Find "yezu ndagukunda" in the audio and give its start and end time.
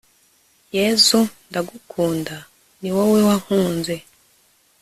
0.77-2.35